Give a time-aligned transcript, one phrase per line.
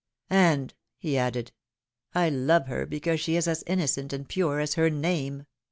[0.31, 1.51] ^^And,^^ he added,
[2.15, 5.45] love her because she is as innocent and pure as her name